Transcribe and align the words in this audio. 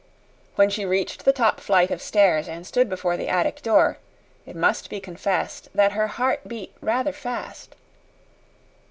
When 0.55 0.71
she 0.71 0.83
reached 0.83 1.25
the 1.25 1.31
top 1.31 1.59
flight 1.59 1.91
of 1.91 2.01
stairs 2.01 2.47
and 2.47 2.65
stood 2.65 2.89
before 2.89 3.17
the 3.17 3.27
attic 3.29 3.61
door, 3.61 3.99
it 4.47 4.55
must 4.55 4.89
be 4.89 4.99
confessed 4.99 5.69
that 5.75 5.91
her 5.91 6.07
heart 6.07 6.47
beat 6.47 6.73
rather 6.81 7.11
fast. 7.13 7.75